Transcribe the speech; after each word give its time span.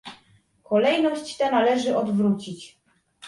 Kolejność 0.63 1.37
tę 1.37 1.51
należy 1.51 1.97
odwrócić 1.97 2.79